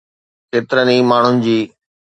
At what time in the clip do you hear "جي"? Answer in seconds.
1.45-1.59